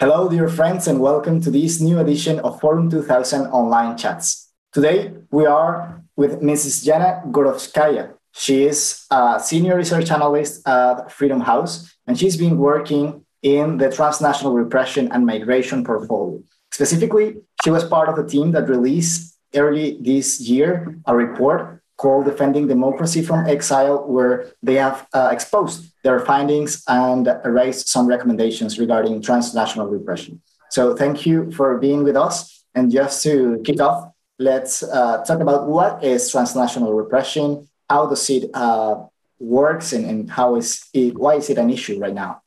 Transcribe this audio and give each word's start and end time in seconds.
Hello, 0.00 0.28
dear 0.28 0.48
friends, 0.48 0.86
and 0.86 1.00
welcome 1.00 1.40
to 1.40 1.50
this 1.50 1.80
new 1.80 1.98
edition 1.98 2.38
of 2.38 2.60
Forum 2.60 2.88
2000 2.88 3.48
online 3.48 3.98
chats. 3.98 4.52
Today, 4.72 5.12
we 5.32 5.44
are 5.44 6.04
with 6.14 6.40
Mrs. 6.40 6.84
Jana 6.84 7.20
Gorokhovskaia. 7.32 8.14
She 8.30 8.62
is 8.62 9.06
a 9.10 9.40
senior 9.42 9.74
research 9.74 10.12
analyst 10.12 10.62
at 10.68 11.10
Freedom 11.10 11.40
House, 11.40 11.96
and 12.06 12.16
she's 12.16 12.36
been 12.36 12.58
working 12.58 13.26
in 13.42 13.78
the 13.78 13.90
transnational 13.90 14.52
repression 14.52 15.10
and 15.10 15.26
migration 15.26 15.82
portfolio. 15.82 16.44
Specifically, 16.70 17.38
she 17.64 17.70
was 17.70 17.82
part 17.82 18.08
of 18.08 18.14
the 18.14 18.24
team 18.24 18.52
that 18.52 18.68
released 18.68 19.36
early 19.56 19.98
this 20.00 20.38
year 20.38 20.96
a 21.06 21.16
report 21.16 21.77
called 21.98 22.24
Defending 22.24 22.66
Democracy 22.66 23.22
from 23.22 23.46
Exile, 23.46 24.06
where 24.06 24.52
they 24.62 24.76
have 24.76 25.06
uh, 25.12 25.28
exposed 25.30 25.92
their 26.04 26.20
findings 26.20 26.82
and 26.88 27.28
raised 27.44 27.88
some 27.88 28.06
recommendations 28.06 28.78
regarding 28.78 29.20
transnational 29.20 29.88
repression. 29.88 30.40
So, 30.70 30.94
thank 30.94 31.26
you 31.26 31.50
for 31.52 31.78
being 31.78 32.02
with 32.04 32.16
us. 32.16 32.64
And 32.74 32.90
just 32.90 33.22
to 33.24 33.60
kick 33.64 33.80
off, 33.80 34.12
let's 34.38 34.82
uh, 34.82 35.24
talk 35.24 35.40
about 35.40 35.66
what 35.66 36.04
is 36.04 36.30
transnational 36.30 36.92
repression, 36.94 37.68
how 37.90 38.06
does 38.06 38.30
it 38.30 38.50
uh, 38.54 39.04
works, 39.40 39.92
and, 39.92 40.04
and 40.06 40.30
how 40.30 40.56
is 40.56 40.84
it, 40.92 41.18
why 41.18 41.34
is 41.34 41.50
it 41.50 41.58
an 41.58 41.70
issue 41.70 41.98
right 41.98 42.14
now? 42.14 42.42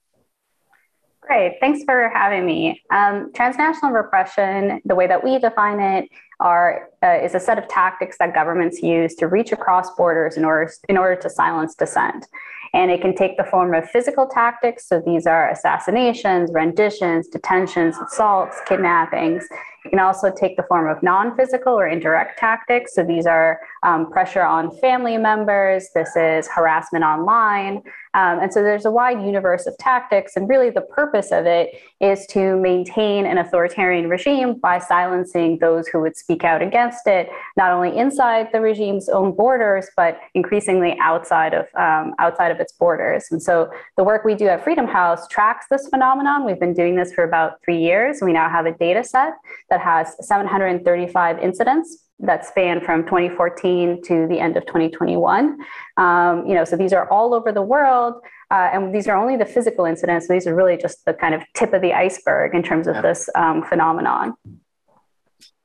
Great, 1.21 1.57
thanks 1.59 1.83
for 1.83 2.09
having 2.09 2.45
me. 2.45 2.81
Um, 2.89 3.31
transnational 3.33 3.91
repression, 3.91 4.81
the 4.85 4.95
way 4.95 5.07
that 5.07 5.23
we 5.23 5.39
define 5.39 5.79
it, 5.79 6.09
are 6.39 6.89
uh, 7.03 7.19
is 7.23 7.35
a 7.35 7.39
set 7.39 7.57
of 7.57 7.67
tactics 7.67 8.17
that 8.17 8.33
governments 8.33 8.81
use 8.81 9.13
to 9.15 9.27
reach 9.27 9.51
across 9.51 9.95
borders 9.95 10.35
in 10.35 10.43
order 10.43 10.71
in 10.89 10.97
order 10.97 11.15
to 11.21 11.29
silence 11.29 11.75
dissent. 11.75 12.27
And 12.73 12.89
it 12.89 13.01
can 13.01 13.15
take 13.15 13.37
the 13.37 13.43
form 13.43 13.73
of 13.73 13.89
physical 13.89 14.27
tactics. 14.27 14.87
So 14.87 15.01
these 15.05 15.27
are 15.27 15.49
assassinations, 15.49 16.49
renditions, 16.51 17.27
detentions, 17.27 17.95
assaults, 17.97 18.57
kidnappings. 18.65 19.47
It 19.85 19.89
can 19.89 19.99
also 19.99 20.31
take 20.31 20.57
the 20.57 20.63
form 20.63 20.87
of 20.87 21.01
non 21.01 21.35
physical 21.35 21.73
or 21.73 21.87
indirect 21.87 22.37
tactics. 22.37 22.93
So 22.93 23.03
these 23.03 23.25
are 23.25 23.59
um, 23.83 24.11
pressure 24.11 24.43
on 24.43 24.75
family 24.77 25.17
members, 25.17 25.89
this 25.95 26.15
is 26.15 26.47
harassment 26.47 27.03
online. 27.03 27.81
Um, 28.13 28.39
and 28.39 28.53
so 28.53 28.61
there's 28.61 28.85
a 28.85 28.91
wide 28.91 29.21
universe 29.21 29.65
of 29.65 29.77
tactics. 29.77 30.35
And 30.35 30.47
really, 30.49 30.69
the 30.69 30.81
purpose 30.81 31.31
of 31.31 31.45
it 31.45 31.69
is 32.01 32.27
to 32.27 32.57
maintain 32.57 33.25
an 33.25 33.37
authoritarian 33.37 34.09
regime 34.09 34.55
by 34.55 34.79
silencing 34.79 35.59
those 35.59 35.87
who 35.87 36.01
would 36.01 36.17
speak 36.17 36.43
out 36.43 36.61
against 36.61 37.07
it, 37.07 37.29
not 37.55 37.71
only 37.71 37.97
inside 37.97 38.49
the 38.51 38.59
regime's 38.59 39.07
own 39.07 39.33
borders, 39.33 39.89
but 39.95 40.19
increasingly 40.33 40.97
outside 40.99 41.53
of, 41.53 41.67
um, 41.75 42.13
outside 42.19 42.51
of 42.51 42.59
its 42.59 42.73
borders. 42.73 43.27
And 43.31 43.41
so 43.41 43.71
the 43.95 44.03
work 44.03 44.25
we 44.25 44.35
do 44.35 44.47
at 44.47 44.63
Freedom 44.63 44.87
House 44.87 45.27
tracks 45.29 45.67
this 45.71 45.87
phenomenon. 45.87 46.45
We've 46.45 46.59
been 46.59 46.73
doing 46.73 46.97
this 46.97 47.13
for 47.13 47.23
about 47.23 47.61
three 47.63 47.79
years. 47.79 48.19
We 48.21 48.33
now 48.33 48.49
have 48.49 48.65
a 48.65 48.73
data 48.73 49.03
set 49.03 49.33
that 49.71 49.81
has 49.81 50.15
735 50.19 51.39
incidents 51.39 52.03
that 52.19 52.45
span 52.45 52.81
from 52.81 53.03
2014 53.05 54.03
to 54.03 54.27
the 54.27 54.39
end 54.39 54.55
of 54.55 54.65
2021. 54.67 55.57
Um, 55.97 56.45
you 56.45 56.53
know, 56.53 56.63
so 56.63 56.75
these 56.77 56.93
are 56.93 57.09
all 57.09 57.33
over 57.33 57.51
the 57.51 57.63
world, 57.63 58.15
uh, 58.51 58.69
and 58.73 58.93
these 58.93 59.07
are 59.07 59.17
only 59.17 59.37
the 59.37 59.45
physical 59.45 59.85
incidents. 59.85 60.27
So 60.27 60.33
these 60.33 60.45
are 60.45 60.53
really 60.53 60.77
just 60.77 61.03
the 61.05 61.13
kind 61.13 61.33
of 61.33 61.41
tip 61.55 61.73
of 61.73 61.81
the 61.81 61.93
iceberg 61.93 62.53
in 62.53 62.61
terms 62.61 62.85
of 62.85 62.95
yeah. 62.95 63.01
this 63.01 63.29
um, 63.33 63.63
phenomenon. 63.63 64.35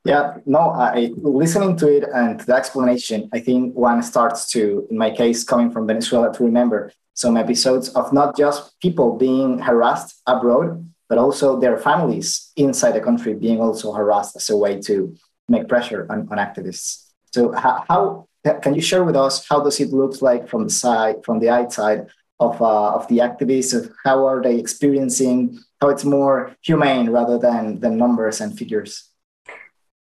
Yeah, 0.03 0.37
no, 0.45 0.69
I 0.69 1.11
listening 1.17 1.75
to 1.77 1.87
it 1.97 2.05
and 2.15 2.39
the 2.39 2.55
explanation, 2.55 3.29
I 3.33 3.41
think 3.41 3.75
one 3.75 4.01
starts 4.01 4.49
to, 4.51 4.87
in 4.89 4.97
my 4.97 5.11
case, 5.11 5.43
coming 5.43 5.69
from 5.69 5.85
Venezuela, 5.85 6.33
to 6.33 6.43
remember 6.45 6.93
some 7.13 7.35
episodes 7.35 7.89
of 7.89 8.13
not 8.13 8.37
just 8.37 8.79
people 8.79 9.17
being 9.17 9.59
harassed 9.59 10.21
abroad, 10.25 10.89
but 11.09 11.17
also 11.17 11.59
their 11.59 11.77
families 11.77 12.51
inside 12.55 12.91
the 12.91 13.01
country 13.01 13.33
being 13.33 13.61
also 13.61 13.93
harassed 13.93 14.35
as 14.35 14.49
a 14.49 14.57
way 14.57 14.81
to 14.81 15.15
make 15.47 15.67
pressure 15.67 16.05
on, 16.09 16.27
on 16.31 16.37
activists. 16.37 17.05
So 17.33 17.51
how, 17.51 17.85
how, 17.87 18.27
can 18.61 18.75
you 18.75 18.81
share 18.81 19.03
with 19.03 19.15
us 19.15 19.47
how 19.47 19.61
does 19.63 19.79
it 19.79 19.91
look 19.91 20.21
like 20.21 20.47
from 20.47 20.65
the 20.65 20.69
side, 20.69 21.23
from 21.23 21.39
the 21.39 21.49
outside 21.49 22.07
of, 22.39 22.61
uh, 22.61 22.95
of 22.95 23.07
the 23.07 23.19
activists? 23.19 23.73
Of 23.73 23.91
how 24.05 24.25
are 24.25 24.41
they 24.41 24.57
experiencing 24.57 25.59
how 25.81 25.89
it's 25.89 26.05
more 26.05 26.55
humane 26.61 27.09
rather 27.09 27.37
than, 27.37 27.79
than 27.79 27.97
numbers 27.97 28.41
and 28.41 28.57
figures? 28.57 29.06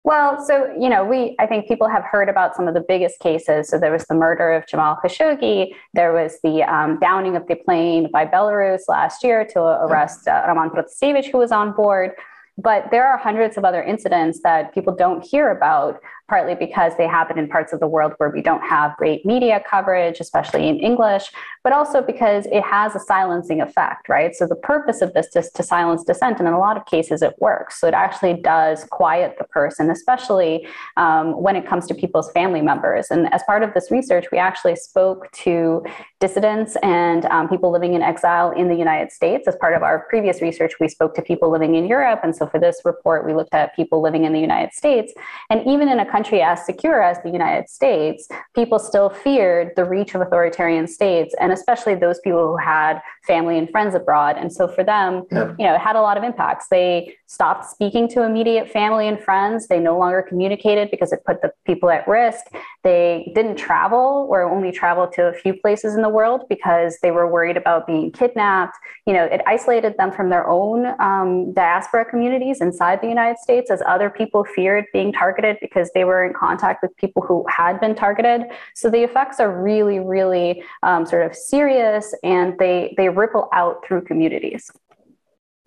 Well, 0.04 0.44
so, 0.44 0.70
you 0.78 0.90
know, 0.90 1.02
we, 1.02 1.34
I 1.38 1.46
think 1.46 1.66
people 1.66 1.88
have 1.88 2.04
heard 2.04 2.28
about 2.28 2.54
some 2.54 2.68
of 2.68 2.74
the 2.74 2.84
biggest 2.86 3.20
cases. 3.20 3.70
So 3.70 3.78
there 3.78 3.90
was 3.90 4.04
the 4.04 4.14
murder 4.14 4.52
of 4.52 4.66
Jamal 4.66 4.98
Khashoggi. 5.02 5.74
There 5.94 6.12
was 6.12 6.38
the 6.44 6.62
um, 6.62 6.98
downing 7.00 7.36
of 7.36 7.46
the 7.48 7.54
plane 7.54 8.10
by 8.12 8.26
Belarus 8.26 8.82
last 8.86 9.24
year 9.24 9.46
to 9.52 9.60
arrest 9.60 10.28
uh, 10.28 10.44
Roman 10.46 10.68
Protasevich, 10.68 11.30
who 11.32 11.38
was 11.38 11.52
on 11.52 11.72
board. 11.72 12.12
But 12.58 12.90
there 12.90 13.06
are 13.06 13.16
hundreds 13.16 13.56
of 13.56 13.64
other 13.64 13.82
incidents 13.82 14.40
that 14.42 14.74
people 14.74 14.94
don't 14.94 15.24
hear 15.24 15.50
about 15.50 16.00
partly 16.28 16.54
because 16.54 16.92
they 16.96 17.06
happen 17.06 17.38
in 17.38 17.48
parts 17.48 17.72
of 17.72 17.80
the 17.80 17.86
world 17.86 18.12
where 18.18 18.30
we 18.30 18.40
don't 18.40 18.62
have 18.62 18.96
great 18.96 19.24
media 19.26 19.62
coverage, 19.68 20.20
especially 20.20 20.68
in 20.68 20.78
English, 20.78 21.30
but 21.62 21.72
also 21.72 22.02
because 22.02 22.46
it 22.46 22.62
has 22.62 22.94
a 22.94 23.00
silencing 23.00 23.60
effect, 23.60 24.08
right? 24.08 24.34
So 24.34 24.46
the 24.46 24.56
purpose 24.56 25.02
of 25.02 25.12
this 25.12 25.34
is 25.36 25.50
to 25.52 25.62
silence 25.62 26.04
dissent, 26.04 26.38
and 26.38 26.48
in 26.48 26.54
a 26.54 26.58
lot 26.58 26.76
of 26.76 26.86
cases 26.86 27.22
it 27.22 27.34
works. 27.38 27.80
So 27.80 27.86
it 27.86 27.94
actually 27.94 28.34
does 28.34 28.84
quiet 28.84 29.36
the 29.38 29.44
person, 29.44 29.90
especially 29.90 30.66
um, 30.96 31.40
when 31.42 31.56
it 31.56 31.66
comes 31.66 31.86
to 31.88 31.94
people's 31.94 32.30
family 32.32 32.62
members. 32.62 33.08
And 33.10 33.32
as 33.34 33.42
part 33.44 33.62
of 33.62 33.74
this 33.74 33.90
research, 33.90 34.26
we 34.32 34.38
actually 34.38 34.76
spoke 34.76 35.30
to 35.32 35.84
dissidents 36.20 36.76
and 36.82 37.26
um, 37.26 37.48
people 37.48 37.70
living 37.70 37.94
in 37.94 38.02
exile 38.02 38.50
in 38.50 38.68
the 38.68 38.76
United 38.76 39.12
States. 39.12 39.46
As 39.46 39.56
part 39.56 39.74
of 39.74 39.82
our 39.82 40.06
previous 40.08 40.40
research, 40.40 40.72
we 40.80 40.88
spoke 40.88 41.14
to 41.16 41.22
people 41.22 41.50
living 41.50 41.74
in 41.74 41.86
Europe. 41.86 42.20
And 42.22 42.34
so 42.34 42.46
for 42.46 42.58
this 42.58 42.80
report, 42.84 43.26
we 43.26 43.34
looked 43.34 43.52
at 43.52 43.76
people 43.76 44.00
living 44.00 44.24
in 44.24 44.32
the 44.32 44.40
United 44.40 44.72
States. 44.72 45.12
And 45.50 45.66
even 45.66 45.88
in 45.88 45.98
a 46.00 46.10
country 46.14 46.40
as 46.42 46.64
secure 46.64 47.02
as 47.02 47.20
the 47.24 47.30
United 47.30 47.68
States, 47.68 48.28
people 48.54 48.78
still 48.78 49.10
feared 49.10 49.72
the 49.74 49.84
reach 49.84 50.14
of 50.14 50.20
authoritarian 50.20 50.86
states, 50.86 51.34
and 51.40 51.50
especially 51.52 51.94
those 51.96 52.20
people 52.20 52.46
who 52.46 52.56
had 52.56 53.00
family 53.26 53.58
and 53.58 53.68
friends 53.70 53.94
abroad. 53.96 54.36
And 54.38 54.52
so 54.52 54.68
for 54.68 54.84
them, 54.84 55.24
yeah. 55.32 55.54
you 55.58 55.66
know, 55.66 55.74
it 55.74 55.80
had 55.80 55.96
a 55.96 56.00
lot 56.00 56.16
of 56.16 56.22
impacts. 56.22 56.68
They 56.68 57.16
stopped 57.34 57.68
speaking 57.68 58.08
to 58.08 58.22
immediate 58.22 58.70
family 58.70 59.08
and 59.08 59.20
friends. 59.20 59.66
They 59.66 59.80
no 59.80 59.98
longer 59.98 60.22
communicated 60.22 60.90
because 60.90 61.12
it 61.12 61.20
put 61.26 61.42
the 61.42 61.52
people 61.66 61.90
at 61.90 62.06
risk. 62.06 62.44
They 62.84 63.32
didn't 63.34 63.56
travel 63.56 64.28
or 64.30 64.42
only 64.42 64.70
traveled 64.70 65.12
to 65.14 65.22
a 65.24 65.32
few 65.32 65.54
places 65.54 65.94
in 65.94 66.02
the 66.02 66.08
world 66.08 66.42
because 66.48 66.98
they 67.02 67.10
were 67.10 67.30
worried 67.30 67.56
about 67.56 67.86
being 67.86 68.12
kidnapped. 68.12 68.76
You 69.06 69.14
know, 69.14 69.24
it 69.24 69.40
isolated 69.46 69.96
them 69.98 70.12
from 70.12 70.30
their 70.30 70.48
own 70.48 70.86
um, 71.00 71.52
diaspora 71.52 72.04
communities 72.04 72.60
inside 72.60 73.00
the 73.00 73.08
United 73.08 73.38
States 73.38 73.70
as 73.70 73.82
other 73.86 74.08
people 74.10 74.44
feared 74.44 74.84
being 74.92 75.12
targeted 75.12 75.58
because 75.60 75.90
they 75.94 76.04
were 76.04 76.24
in 76.24 76.32
contact 76.32 76.82
with 76.82 76.96
people 76.96 77.22
who 77.22 77.44
had 77.48 77.80
been 77.80 77.96
targeted. 77.96 78.42
So 78.74 78.88
the 78.90 79.02
effects 79.02 79.40
are 79.40 79.50
really, 79.50 79.98
really 79.98 80.62
um, 80.84 81.04
sort 81.04 81.26
of 81.26 81.34
serious 81.34 82.14
and 82.22 82.56
they, 82.58 82.94
they 82.96 83.08
ripple 83.08 83.48
out 83.52 83.84
through 83.86 84.02
communities. 84.02 84.70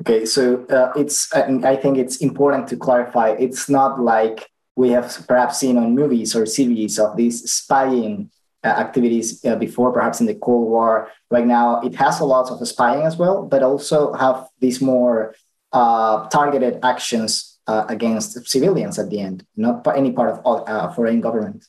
Okay, 0.01 0.25
so 0.25 0.65
uh, 0.67 0.91
it's 0.95 1.33
I 1.33 1.75
think 1.75 1.97
it's 1.97 2.17
important 2.17 2.67
to 2.69 2.77
clarify. 2.77 3.29
It's 3.39 3.67
not 3.67 3.99
like 3.99 4.47
we 4.75 4.91
have 4.91 5.25
perhaps 5.27 5.57
seen 5.57 5.77
on 5.77 5.95
movies 5.95 6.35
or 6.35 6.45
series 6.45 6.99
of 6.99 7.17
these 7.17 7.49
spying 7.49 8.29
uh, 8.63 8.67
activities 8.67 9.43
uh, 9.43 9.55
before, 9.55 9.91
perhaps 9.91 10.19
in 10.19 10.27
the 10.27 10.35
Cold 10.35 10.67
War. 10.67 11.09
Right 11.31 11.47
now, 11.47 11.81
it 11.81 11.95
has 11.95 12.19
a 12.19 12.25
lot 12.25 12.51
of 12.51 12.65
spying 12.67 13.03
as 13.05 13.17
well, 13.17 13.43
but 13.43 13.63
also 13.63 14.13
have 14.13 14.45
these 14.59 14.81
more 14.81 15.33
uh, 15.73 16.27
targeted 16.29 16.79
actions 16.83 17.59
uh, 17.65 17.85
against 17.89 18.47
civilians 18.47 18.99
at 18.99 19.09
the 19.09 19.19
end, 19.19 19.45
not 19.55 19.85
any 19.95 20.11
part 20.11 20.41
of 20.45 20.63
uh, 20.67 20.91
foreign 20.93 21.21
government. 21.21 21.65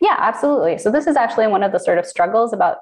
Yeah, 0.00 0.16
absolutely. 0.18 0.78
So 0.78 0.90
this 0.90 1.06
is 1.06 1.16
actually 1.16 1.46
one 1.46 1.62
of 1.62 1.72
the 1.72 1.78
sort 1.78 1.98
of 1.98 2.06
struggles 2.06 2.52
about 2.52 2.78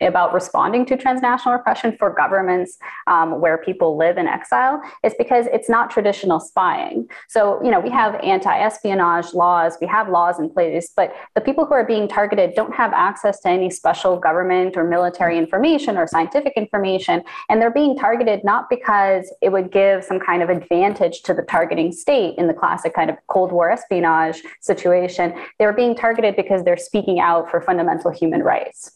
about 0.00 0.32
responding 0.32 0.86
to 0.86 0.96
transnational 0.96 1.56
repression 1.56 1.96
for 1.96 2.10
governments 2.10 2.78
um, 3.06 3.40
where 3.40 3.58
people 3.58 3.96
live 3.96 4.18
in 4.18 4.26
exile 4.26 4.80
is 5.02 5.14
because 5.18 5.46
it's 5.52 5.68
not 5.68 5.90
traditional 5.90 6.40
spying. 6.40 7.08
So 7.28 7.62
you 7.62 7.70
know 7.70 7.80
we 7.80 7.90
have 7.90 8.14
anti-espionage 8.16 9.34
laws, 9.34 9.76
we 9.80 9.86
have 9.86 10.08
laws 10.08 10.38
in 10.38 10.50
place, 10.50 10.92
but 10.94 11.14
the 11.34 11.40
people 11.40 11.66
who 11.66 11.74
are 11.74 11.86
being 11.86 12.08
targeted 12.08 12.54
don't 12.54 12.74
have 12.74 12.92
access 12.92 13.40
to 13.40 13.48
any 13.48 13.70
special 13.70 14.16
government 14.18 14.76
or 14.76 14.84
military 14.84 15.38
information 15.38 15.96
or 15.96 16.06
scientific 16.06 16.52
information, 16.56 17.22
and 17.48 17.60
they're 17.60 17.70
being 17.70 17.96
targeted 17.96 18.44
not 18.44 18.68
because 18.70 19.32
it 19.42 19.50
would 19.50 19.70
give 19.70 20.04
some 20.04 20.20
kind 20.20 20.42
of 20.42 20.50
advantage 20.50 21.22
to 21.22 21.34
the 21.34 21.42
targeting 21.42 21.92
state 21.92 22.34
in 22.38 22.46
the 22.46 22.54
classic 22.54 22.94
kind 22.94 23.10
of 23.10 23.16
Cold 23.28 23.52
War 23.52 23.70
espionage 23.70 24.42
situation. 24.60 25.34
They're 25.58 25.72
being 25.72 25.94
targeted 25.94 26.27
because 26.36 26.64
they're 26.64 26.76
speaking 26.76 27.20
out 27.20 27.50
for 27.50 27.60
fundamental 27.60 28.10
human 28.10 28.42
rights. 28.42 28.94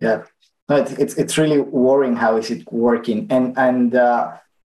Yeah, 0.00 0.24
it's 0.68 1.14
it's 1.14 1.38
really 1.38 1.60
worrying 1.60 2.16
how 2.16 2.36
is 2.36 2.50
it 2.50 2.70
working, 2.72 3.26
and 3.30 3.56
and 3.56 3.94
uh, 3.94 4.32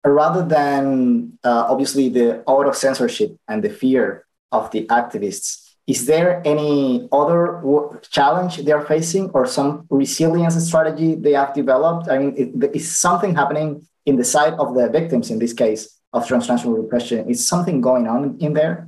rather 0.05 0.45
than 0.45 1.37
uh, 1.43 1.65
obviously 1.69 2.09
the 2.09 2.43
out 2.49 2.67
of 2.67 2.75
censorship 2.75 3.37
and 3.47 3.63
the 3.63 3.69
fear 3.69 4.25
of 4.51 4.71
the 4.71 4.85
activists, 4.87 5.65
is 5.87 6.05
there 6.05 6.41
any 6.45 7.07
other 7.11 7.61
challenge 8.09 8.57
they 8.57 8.71
are 8.71 8.85
facing 8.85 9.29
or 9.31 9.45
some 9.45 9.85
resilience 9.89 10.55
strategy 10.67 11.15
they 11.15 11.33
have 11.33 11.53
developed? 11.53 12.09
I 12.09 12.17
mean, 12.17 12.61
is 12.73 12.91
something 12.97 13.35
happening 13.35 13.87
in 14.05 14.15
the 14.15 14.23
side 14.23 14.53
of 14.53 14.75
the 14.75 14.89
victims 14.89 15.29
in 15.29 15.39
this 15.39 15.53
case 15.53 15.99
of 16.13 16.27
transnational 16.27 16.75
repression? 16.75 17.29
Is 17.29 17.45
something 17.45 17.81
going 17.81 18.07
on 18.07 18.37
in 18.39 18.53
there? 18.53 18.87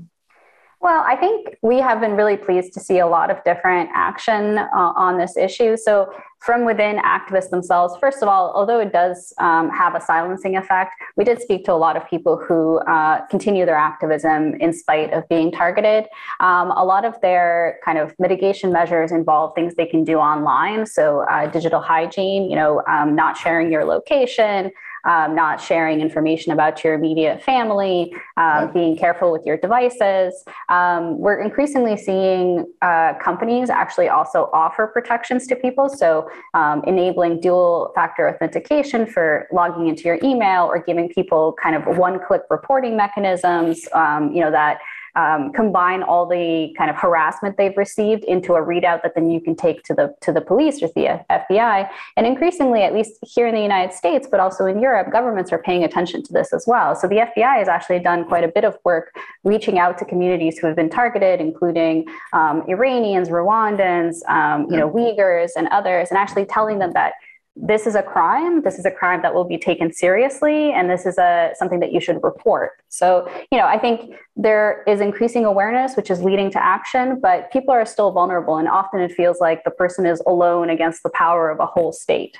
Well, 0.80 1.04
I 1.08 1.16
think 1.16 1.58
we 1.64 1.80
have 1.80 2.00
been 2.00 2.16
really 2.16 2.38
pleased 2.38 2.72
to 2.74 2.80
see 2.80 3.00
a 3.00 3.08
lot 3.08 3.32
of 3.32 3.44
different 3.44 3.90
action 3.96 4.60
uh, 4.60 4.70
on 4.96 5.18
this 5.18 5.36
issue. 5.36 5.76
So, 5.76 6.14
from 6.40 6.66
within 6.66 6.98
activists 6.98 7.50
themselves, 7.50 7.96
first 8.00 8.22
of 8.22 8.30
all, 8.30 8.52
although 8.54 8.80
it 8.80 8.94
does 8.94 9.34
um, 9.40 9.72
have 9.72 9.96
a 9.96 10.00
silencing 10.00 10.56
effect, 10.56 10.92
we 11.16 11.24
did 11.24 11.42
speak 11.42 11.66
to 11.66 11.74
a 11.74 11.82
lot 11.82 11.98
of 11.98 12.08
people 12.08 12.38
who 12.38 12.78
uh, 12.82 13.26
continue 13.26 13.66
their 13.66 13.76
activism 13.76 14.54
in 14.60 14.72
spite 14.72 15.12
of 15.14 15.28
being 15.30 15.52
targeted. 15.52 16.06
Um, 16.42 16.70
a 16.70 16.86
lot 16.86 17.06
of 17.06 17.20
their 17.22 17.80
kind 17.84 17.98
of 17.98 18.14
mitigation 18.20 18.72
measures 18.72 19.12
involve 19.12 19.56
things 19.56 19.74
they 19.74 19.88
can 19.88 20.04
do 20.04 20.20
online. 20.20 20.86
So, 20.86 21.22
uh, 21.22 21.48
digital 21.48 21.82
hygiene, 21.82 22.52
you 22.52 22.56
know, 22.56 22.84
um, 22.88 23.16
not 23.16 23.36
sharing 23.36 23.72
your 23.72 23.84
location 23.84 24.72
um, 25.06 25.36
not 25.36 25.62
sharing 25.62 26.02
information 26.02 26.52
about 26.52 26.84
your 26.84 26.94
immediate 26.94 27.42
family, 27.42 28.14
um, 28.38 28.72
being 28.74 28.98
careful 28.98 29.32
with 29.32 29.46
your 29.46 29.58
devices. 29.58 30.44
Um, 30.70 31.18
we're 31.18 31.40
increasingly 31.40 31.98
seeing 31.98 32.66
uh, 32.82 33.14
companies 33.22 33.70
actually 33.70 34.10
also 34.10 34.50
offer 34.54 34.88
protections 34.88 35.48
to 35.48 35.56
people. 35.56 35.90
So, 35.90 36.30
um, 36.54 36.84
enabling 36.86 37.42
dual 37.42 37.92
factor 37.96 38.30
authentication 38.30 39.06
for 39.06 39.48
logging 39.52 39.88
into 39.88 40.04
your 40.04 40.20
email 40.24 40.66
or 40.66 40.80
giving 40.80 41.10
people 41.10 41.56
kind 41.62 41.76
of 41.76 41.98
one 41.98 42.20
click 42.26 42.42
reporting 42.50 42.96
mechanisms, 42.98 43.88
um, 43.94 44.32
you 44.34 44.42
know, 44.42 44.52
that 44.52 44.80
um, 45.18 45.52
combine 45.52 46.04
all 46.04 46.28
the 46.28 46.74
kind 46.78 46.92
of 46.92 46.96
harassment 46.96 47.58
they've 47.58 47.76
received 47.76 48.24
into 48.26 48.54
a 48.54 48.62
readout 48.62 49.02
that 49.02 49.16
then 49.16 49.32
you 49.32 49.42
can 49.42 49.56
take 49.56 49.84
to 49.84 49.94
the 49.96 50.16
to 50.22 50.32
the 50.32 50.42
police 50.42 50.82
or 50.84 50.88
the 50.90 51.26
FBI. 51.30 51.90
And 52.16 52.28
increasingly, 52.28 52.84
at 52.84 52.94
least 52.94 53.18
here 53.24 53.48
in 53.48 53.56
the 53.56 53.62
United 53.62 53.94
States, 53.94 54.28
but 54.30 54.40
also 54.40 54.68
in 54.68 54.80
Europe, 54.80 55.12
governments 55.12 55.52
are 55.52 55.58
paying 55.58 55.84
attention 55.84 56.22
to 56.24 56.32
this 56.32 56.54
as 56.54 56.66
well. 56.68 56.96
So 56.96 57.08
the 57.08 57.16
FBI 57.16 57.58
has 57.58 57.68
actually 57.68 58.00
done 58.00 58.26
quite 58.26 58.44
a 58.44 58.48
bit 58.48 58.64
of 58.64 58.78
work 58.84 59.16
reaching 59.44 59.80
out 59.80 59.98
to 59.98 60.06
communities 60.06 60.60
who 60.60 60.68
have 60.68 60.76
been 60.76 60.90
targeted, 60.90 61.42
including 61.42 62.06
um, 62.34 62.64
Iranians, 62.68 63.30
Rwandans, 63.30 64.24
um, 64.30 64.68
you 64.70 64.78
know, 64.78 64.90
Uyghurs, 64.90 65.52
and 65.58 65.68
others, 65.70 66.10
and 66.10 66.18
actually 66.18 66.46
telling 66.46 66.78
them 66.78 66.92
that 66.94 67.14
this 67.60 67.88
is 67.88 67.96
a 67.96 68.04
crime 68.04 68.62
this 68.62 68.78
is 68.78 68.86
a 68.86 68.92
crime 68.92 69.22
that 69.22 69.34
will 69.34 69.44
be 69.44 69.58
taken 69.58 69.92
seriously 69.92 70.72
and 70.72 70.90
this 70.90 71.06
is 71.06 71.18
a 71.18 71.52
something 71.56 71.80
that 71.80 71.92
you 71.92 72.00
should 72.00 72.20
report. 72.24 72.72
So 72.90 73.30
you 73.52 73.58
know 73.58 73.66
i 73.66 73.78
think 73.78 74.16
there 74.36 74.84
is 74.88 75.02
increasing 75.02 75.44
awareness 75.46 75.96
which 75.96 76.10
is 76.12 76.22
leading 76.22 76.52
to 76.52 76.64
action 76.64 77.20
but 77.20 77.52
people 77.52 77.74
are 77.74 77.86
still 77.86 78.12
vulnerable 78.12 78.58
and 78.58 78.68
often 78.68 79.02
it 79.02 79.12
feels 79.12 79.40
like 79.40 79.64
the 79.64 79.72
person 79.72 80.06
is 80.06 80.22
alone 80.28 80.70
against 80.70 81.04
the 81.04 81.10
power 81.10 81.50
of 81.50 81.60
a 81.60 81.66
whole 81.66 81.92
state. 81.92 82.38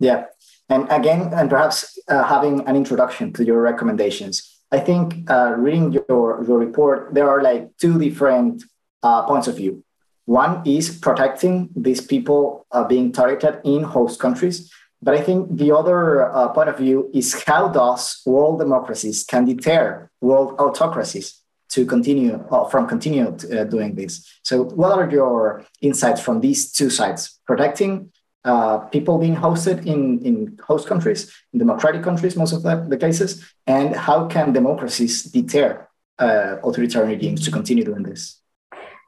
Yeah. 0.00 0.24
And 0.68 0.90
again 0.90 1.32
and 1.32 1.48
perhaps 1.48 1.98
uh, 2.08 2.24
having 2.24 2.66
an 2.68 2.74
introduction 2.74 3.32
to 3.34 3.44
your 3.44 3.60
recommendations. 3.60 4.34
I 4.72 4.80
think 4.80 5.30
uh, 5.30 5.54
reading 5.56 5.92
your, 5.92 6.44
your 6.46 6.58
report 6.58 7.14
there 7.14 7.28
are 7.30 7.42
like 7.42 7.76
two 7.78 7.98
different 7.98 8.64
uh, 9.02 9.22
points 9.22 9.46
of 9.46 9.56
view 9.56 9.84
one 10.26 10.62
is 10.66 10.90
protecting 10.98 11.70
these 11.74 12.00
people 12.00 12.66
uh, 12.72 12.84
being 12.84 13.12
targeted 13.12 13.60
in 13.64 13.82
host 13.82 14.20
countries. 14.20 14.70
But 15.00 15.14
I 15.14 15.22
think 15.22 15.56
the 15.56 15.72
other 15.72 16.32
uh, 16.32 16.48
point 16.48 16.68
of 16.68 16.78
view 16.78 17.10
is 17.14 17.42
how 17.44 17.68
does 17.68 18.22
world 18.26 18.58
democracies 18.58 19.24
can 19.24 19.44
deter 19.44 20.10
world 20.20 20.56
autocracies 20.58 21.42
to 21.70 21.86
continue 21.86 22.44
uh, 22.50 22.68
from 22.68 22.86
continue 22.88 23.26
uh, 23.28 23.64
doing 23.64 23.94
this. 23.94 24.26
So, 24.42 24.64
what 24.64 24.98
are 24.98 25.10
your 25.10 25.64
insights 25.80 26.20
from 26.20 26.40
these 26.40 26.72
two 26.72 26.90
sides? 26.90 27.38
Protecting 27.46 28.10
uh, 28.44 28.78
people 28.78 29.18
being 29.18 29.36
hosted 29.36 29.86
in, 29.86 30.24
in 30.24 30.58
host 30.64 30.86
countries, 30.86 31.32
in 31.52 31.58
democratic 31.58 32.02
countries, 32.02 32.36
most 32.36 32.52
of 32.52 32.62
the, 32.62 32.86
the 32.88 32.96
cases, 32.96 33.44
and 33.66 33.94
how 33.94 34.26
can 34.26 34.52
democracies 34.52 35.24
deter 35.24 35.86
uh, 36.18 36.56
authoritarian 36.62 37.10
regimes 37.10 37.44
to 37.44 37.50
continue 37.50 37.84
doing 37.84 38.04
this? 38.04 38.40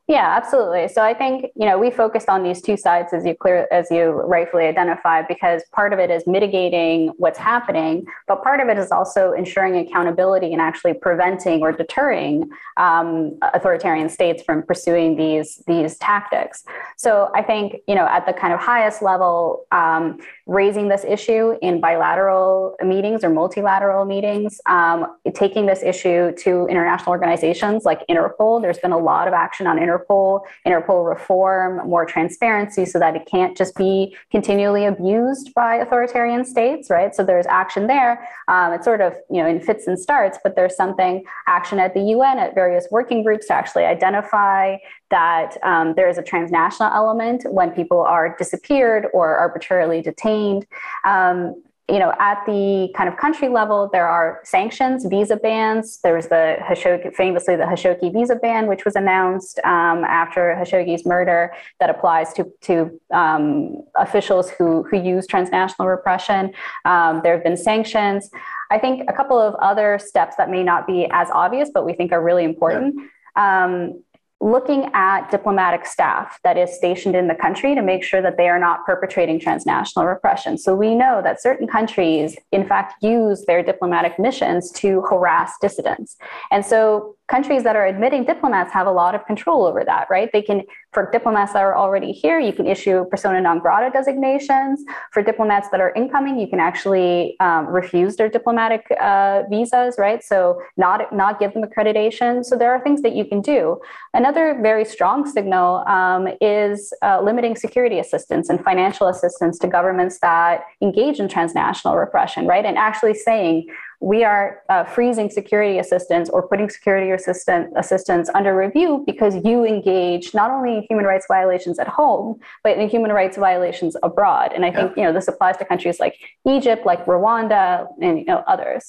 Yeah, 0.08 0.34
absolutely. 0.34 0.88
So 0.88 1.02
I 1.02 1.12
think 1.12 1.52
you 1.54 1.66
know 1.66 1.78
we 1.78 1.90
focused 1.90 2.30
on 2.30 2.42
these 2.42 2.62
two 2.62 2.78
sides 2.78 3.12
as 3.12 3.26
you 3.26 3.34
clear 3.34 3.68
as 3.70 3.90
you 3.90 4.04
rightfully 4.06 4.64
identified 4.64 5.28
because 5.28 5.62
part 5.72 5.92
of 5.92 5.98
it 5.98 6.10
is 6.10 6.26
mitigating 6.26 7.08
what's 7.18 7.38
happening, 7.38 8.06
but 8.26 8.42
part 8.42 8.60
of 8.60 8.68
it 8.68 8.78
is 8.78 8.90
also 8.90 9.32
ensuring 9.32 9.76
accountability 9.76 10.50
and 10.54 10.62
actually 10.62 10.94
preventing 10.94 11.60
or 11.60 11.72
deterring 11.72 12.48
um, 12.78 13.38
authoritarian 13.52 14.08
states 14.08 14.42
from 14.42 14.62
pursuing 14.62 15.14
these 15.14 15.62
these 15.66 15.98
tactics. 15.98 16.64
So 16.96 17.30
I 17.34 17.42
think 17.42 17.82
you 17.86 17.94
know 17.94 18.06
at 18.06 18.24
the 18.24 18.32
kind 18.32 18.54
of 18.54 18.60
highest 18.60 19.02
level, 19.02 19.66
um, 19.72 20.20
raising 20.46 20.88
this 20.88 21.04
issue 21.04 21.58
in 21.60 21.82
bilateral 21.82 22.76
meetings 22.82 23.22
or 23.22 23.28
multilateral 23.28 24.06
meetings, 24.06 24.58
um, 24.64 25.18
taking 25.34 25.66
this 25.66 25.82
issue 25.82 26.32
to 26.36 26.66
international 26.68 27.10
organizations 27.10 27.84
like 27.84 28.06
Interpol. 28.08 28.62
There's 28.62 28.78
been 28.78 28.92
a 28.92 28.98
lot 28.98 29.28
of 29.28 29.34
action 29.34 29.66
on 29.66 29.78
Interpol, 29.98 30.42
Interpol 30.66 31.08
reform, 31.08 31.88
more 31.88 32.04
transparency 32.04 32.84
so 32.84 32.98
that 32.98 33.16
it 33.16 33.26
can't 33.26 33.56
just 33.56 33.76
be 33.76 34.16
continually 34.30 34.84
abused 34.84 35.52
by 35.54 35.76
authoritarian 35.76 36.44
states, 36.44 36.90
right? 36.90 37.14
So 37.14 37.24
there's 37.24 37.46
action 37.46 37.86
there. 37.86 38.28
Um, 38.48 38.72
it's 38.72 38.84
sort 38.84 39.00
of, 39.00 39.14
you 39.30 39.42
know, 39.42 39.48
in 39.48 39.60
fits 39.60 39.86
and 39.86 39.98
starts, 39.98 40.38
but 40.42 40.56
there's 40.56 40.76
something 40.76 41.24
action 41.46 41.78
at 41.78 41.94
the 41.94 42.00
UN 42.00 42.38
at 42.38 42.54
various 42.54 42.86
working 42.90 43.22
groups 43.22 43.46
to 43.46 43.54
actually 43.54 43.84
identify 43.84 44.76
that 45.10 45.56
um, 45.62 45.94
there 45.94 46.08
is 46.08 46.18
a 46.18 46.22
transnational 46.22 46.92
element 46.92 47.44
when 47.50 47.70
people 47.70 48.00
are 48.00 48.36
disappeared 48.36 49.06
or 49.12 49.36
arbitrarily 49.36 50.02
detained. 50.02 50.66
Um, 51.04 51.62
you 51.90 51.98
know, 51.98 52.12
at 52.18 52.44
the 52.44 52.92
kind 52.94 53.08
of 53.08 53.16
country 53.16 53.48
level, 53.48 53.88
there 53.90 54.06
are 54.06 54.40
sanctions, 54.44 55.06
visa 55.06 55.36
bans. 55.36 56.00
There 56.02 56.14
was 56.14 56.28
the 56.28 56.56
Khashoggi, 56.60 57.14
famously 57.14 57.56
the 57.56 57.62
Khashoggi 57.62 58.12
visa 58.12 58.36
ban, 58.36 58.66
which 58.66 58.84
was 58.84 58.94
announced 58.94 59.58
um, 59.64 60.04
after 60.04 60.54
Khashoggi's 60.60 61.06
murder, 61.06 61.52
that 61.80 61.88
applies 61.88 62.34
to 62.34 62.52
to 62.62 63.00
um, 63.10 63.82
officials 63.96 64.50
who 64.50 64.82
who 64.82 64.98
use 64.98 65.26
transnational 65.26 65.88
repression. 65.88 66.52
Um, 66.84 67.20
there 67.24 67.32
have 67.32 67.42
been 67.42 67.56
sanctions. 67.56 68.28
I 68.70 68.78
think 68.78 69.08
a 69.08 69.12
couple 69.14 69.38
of 69.38 69.54
other 69.54 69.98
steps 69.98 70.36
that 70.36 70.50
may 70.50 70.62
not 70.62 70.86
be 70.86 71.08
as 71.10 71.30
obvious, 71.30 71.70
but 71.72 71.86
we 71.86 71.94
think 71.94 72.12
are 72.12 72.22
really 72.22 72.44
important. 72.44 72.96
Yeah. 72.96 73.64
Um, 73.64 74.02
looking 74.40 74.88
at 74.94 75.30
diplomatic 75.30 75.84
staff 75.84 76.38
that 76.44 76.56
is 76.56 76.74
stationed 76.74 77.16
in 77.16 77.26
the 77.26 77.34
country 77.34 77.74
to 77.74 77.82
make 77.82 78.04
sure 78.04 78.22
that 78.22 78.36
they 78.36 78.48
are 78.48 78.58
not 78.58 78.86
perpetrating 78.86 79.40
transnational 79.40 80.06
repression. 80.06 80.56
So 80.56 80.76
we 80.76 80.94
know 80.94 81.20
that 81.22 81.42
certain 81.42 81.66
countries, 81.66 82.36
in 82.52 82.66
fact, 82.66 83.02
use 83.02 83.44
their 83.46 83.62
diplomatic 83.62 84.18
missions 84.18 84.70
to 84.72 85.02
harass 85.02 85.54
dissidents. 85.60 86.16
And 86.52 86.64
so 86.64 87.16
countries 87.28 87.62
that 87.62 87.76
are 87.76 87.86
admitting 87.86 88.24
diplomats 88.24 88.72
have 88.72 88.86
a 88.86 88.90
lot 88.90 89.14
of 89.14 89.24
control 89.26 89.66
over 89.66 89.84
that, 89.84 90.06
right? 90.10 90.30
They 90.32 90.40
can, 90.40 90.62
for 90.92 91.10
diplomats 91.10 91.52
that 91.52 91.62
are 91.62 91.76
already 91.76 92.10
here, 92.10 92.40
you 92.40 92.54
can 92.54 92.66
issue 92.66 93.04
persona 93.10 93.40
non 93.40 93.58
grata 93.58 93.90
designations. 93.92 94.82
For 95.12 95.22
diplomats 95.22 95.68
that 95.70 95.80
are 95.80 95.92
incoming, 95.94 96.38
you 96.38 96.48
can 96.48 96.58
actually 96.58 97.36
um, 97.40 97.66
refuse 97.66 98.16
their 98.16 98.30
diplomatic 98.30 98.86
uh, 98.98 99.42
visas, 99.50 99.96
right? 99.98 100.24
So 100.24 100.60
not 100.78 101.12
not 101.12 101.38
give 101.38 101.52
them 101.52 101.62
accreditation. 101.62 102.44
So 102.44 102.56
there 102.56 102.72
are 102.72 102.80
things 102.82 103.02
that 103.02 103.14
you 103.14 103.26
can 103.26 103.42
do. 103.42 103.78
Another 104.14 104.58
very 104.62 104.86
strong 104.86 105.26
signal 105.26 105.84
um, 105.86 106.28
is 106.40 106.94
uh, 107.02 107.20
limiting 107.22 107.56
security 107.56 107.98
assistance 107.98 108.48
and 108.48 108.62
financial 108.64 109.06
assistance 109.06 109.58
to 109.58 109.68
governments 109.68 110.18
that 110.20 110.62
engage 110.80 111.20
in 111.20 111.28
transnational 111.28 111.96
repression, 111.96 112.46
right? 112.46 112.64
And 112.64 112.78
actually 112.78 113.14
saying 113.14 113.66
we 114.00 114.22
are 114.22 114.62
uh, 114.68 114.84
freezing 114.84 115.28
security 115.28 115.78
assistance 115.78 116.28
or 116.28 116.46
putting 116.46 116.70
security 116.70 117.10
assistant, 117.10 117.72
assistance 117.76 118.30
under 118.34 118.56
review 118.56 119.02
because 119.06 119.34
you 119.44 119.64
engage 119.64 120.34
not 120.34 120.50
only 120.50 120.78
in 120.78 120.86
human 120.88 121.04
rights 121.04 121.26
violations 121.26 121.78
at 121.78 121.88
home, 121.88 122.38
but 122.62 122.78
in 122.78 122.88
human 122.88 123.12
rights 123.12 123.36
violations 123.36 123.96
abroad. 124.02 124.52
And 124.54 124.64
I 124.64 124.70
think 124.70 124.92
yeah. 124.96 125.02
you 125.02 125.08
know 125.08 125.12
this 125.12 125.26
applies 125.26 125.56
to 125.56 125.64
countries 125.64 125.98
like 125.98 126.16
Egypt, 126.46 126.86
like 126.86 127.04
Rwanda, 127.06 127.88
and 128.00 128.18
you 128.18 128.24
know 128.24 128.44
others. 128.46 128.88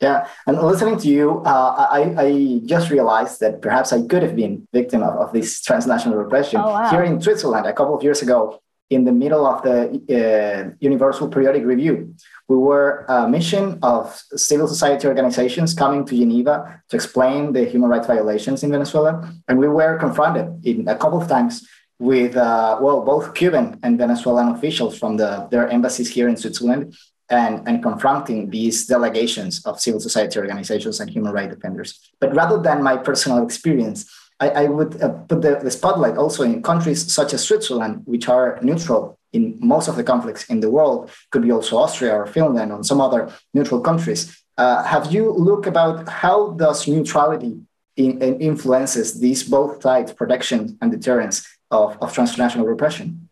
Yeah, 0.00 0.28
and 0.46 0.60
listening 0.60 0.98
to 0.98 1.08
you, 1.08 1.42
uh, 1.44 1.88
I, 1.90 2.14
I 2.16 2.60
just 2.66 2.88
realized 2.88 3.40
that 3.40 3.60
perhaps 3.60 3.92
I 3.92 4.06
could 4.06 4.22
have 4.22 4.36
been 4.36 4.68
victim 4.72 5.02
of, 5.02 5.16
of 5.16 5.32
this 5.32 5.60
transnational 5.60 6.16
repression 6.16 6.60
oh, 6.60 6.68
wow. 6.68 6.90
here 6.90 7.02
in 7.02 7.20
Switzerland 7.20 7.66
a 7.66 7.72
couple 7.72 7.96
of 7.96 8.04
years 8.04 8.22
ago 8.22 8.60
in 8.90 9.04
the 9.04 9.12
middle 9.12 9.46
of 9.46 9.62
the 9.62 9.80
uh, 10.18 10.74
Universal 10.80 11.28
Periodic 11.28 11.64
Review. 11.64 12.14
We 12.48 12.56
were 12.56 13.04
a 13.08 13.28
mission 13.28 13.78
of 13.82 14.20
civil 14.34 14.66
society 14.66 15.06
organizations 15.06 15.74
coming 15.74 16.06
to 16.06 16.16
Geneva 16.16 16.82
to 16.88 16.96
explain 16.96 17.52
the 17.52 17.64
human 17.64 17.90
rights 17.90 18.06
violations 18.06 18.62
in 18.62 18.70
Venezuela. 18.70 19.30
And 19.46 19.58
we 19.58 19.68
were 19.68 19.98
confronted 19.98 20.64
in 20.64 20.88
a 20.88 20.96
couple 20.96 21.20
of 21.20 21.28
times 21.28 21.66
with, 21.98 22.36
uh, 22.36 22.78
well, 22.80 23.02
both 23.02 23.34
Cuban 23.34 23.78
and 23.82 23.98
Venezuelan 23.98 24.48
officials 24.48 24.98
from 24.98 25.16
the, 25.16 25.48
their 25.50 25.68
embassies 25.68 26.08
here 26.10 26.28
in 26.28 26.36
Switzerland 26.36 26.96
and, 27.28 27.68
and 27.68 27.82
confronting 27.82 28.48
these 28.48 28.86
delegations 28.86 29.64
of 29.66 29.80
civil 29.80 30.00
society 30.00 30.38
organizations 30.38 31.00
and 31.00 31.10
human 31.10 31.32
rights 31.32 31.54
defenders. 31.54 31.98
But 32.20 32.34
rather 32.34 32.58
than 32.62 32.82
my 32.82 32.96
personal 32.96 33.44
experience, 33.44 34.10
I, 34.40 34.50
I 34.50 34.64
would 34.66 35.02
uh, 35.02 35.10
put 35.28 35.42
the, 35.42 35.58
the, 35.62 35.70
spotlight 35.70 36.16
also 36.16 36.44
in 36.44 36.62
countries 36.62 37.12
such 37.12 37.34
as 37.34 37.42
Switzerland, 37.44 38.02
which 38.04 38.28
are 38.28 38.58
neutral 38.62 39.18
in 39.32 39.58
most 39.60 39.88
of 39.88 39.96
the 39.96 40.04
conflicts 40.04 40.44
in 40.46 40.60
the 40.60 40.70
world, 40.70 41.10
could 41.30 41.42
be 41.42 41.50
also 41.50 41.76
Austria 41.76 42.14
or 42.14 42.26
Finland 42.26 42.72
or 42.72 42.82
some 42.84 43.00
other 43.00 43.30
neutral 43.52 43.80
countries. 43.80 44.42
Uh, 44.56 44.82
have 44.84 45.12
you 45.12 45.32
looked 45.32 45.66
about 45.66 46.08
how 46.08 46.50
does 46.50 46.88
neutrality 46.88 47.60
in, 47.96 48.22
in 48.22 48.40
influences 48.40 49.20
these 49.20 49.42
both 49.42 49.82
sides, 49.82 50.12
protection 50.12 50.78
and 50.80 50.92
deterrence 50.92 51.46
of, 51.70 51.98
of 52.00 52.12
transnational 52.12 52.66
repression? 52.66 53.27